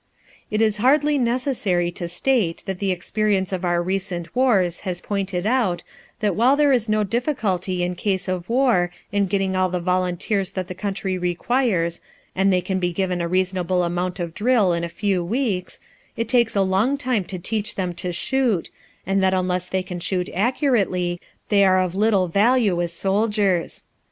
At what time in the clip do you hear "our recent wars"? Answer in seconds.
3.63-4.79